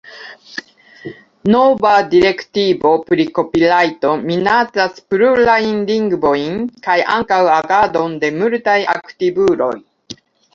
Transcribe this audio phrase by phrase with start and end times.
[1.55, 6.57] Nova direktivo pri kopirajto minacas plurajn lingvojn
[6.89, 9.71] kaj ankaŭ agadon de multaj aktivuloj.